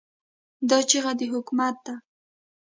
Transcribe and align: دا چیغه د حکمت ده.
دا 0.69 0.77
چیغه 0.89 1.11
د 1.19 1.21
حکمت 1.33 1.75
ده. 1.85 1.95